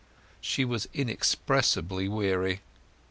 [0.41, 2.61] She was inexpressibly weary.